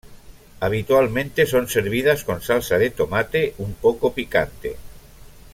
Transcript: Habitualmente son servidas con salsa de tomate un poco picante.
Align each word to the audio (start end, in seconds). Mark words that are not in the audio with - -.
Habitualmente 0.61 1.45
son 1.45 1.67
servidas 1.67 2.23
con 2.23 2.41
salsa 2.41 2.79
de 2.79 2.89
tomate 2.89 3.53
un 3.59 3.75
poco 3.75 4.13
picante. 4.13 4.75